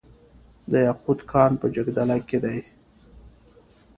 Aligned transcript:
د 0.71 0.73
یاقوت 0.87 1.19
کان 1.31 1.51
په 1.61 1.67
جګدلک 1.75 2.21
کې 2.29 2.37
دی 2.43 2.59